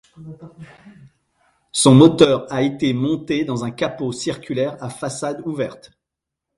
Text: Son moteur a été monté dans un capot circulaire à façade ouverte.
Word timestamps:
Son 1.71 1.93
moteur 1.93 2.51
a 2.51 2.63
été 2.63 2.91
monté 2.91 3.45
dans 3.45 3.63
un 3.65 3.69
capot 3.69 4.11
circulaire 4.11 4.75
à 4.83 4.89
façade 4.89 5.43
ouverte. 5.45 5.91